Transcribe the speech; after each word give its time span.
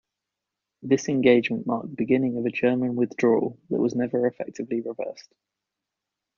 This 0.81 1.09
engagement 1.09 1.67
marked 1.67 1.89
the 1.89 1.95
beginning 1.95 2.35
of 2.39 2.45
a 2.47 2.49
German 2.49 2.95
withdrawal 2.95 3.59
that 3.69 3.79
was 3.79 3.93
never 3.93 4.25
effectively 4.25 4.81
reversed. 4.81 5.31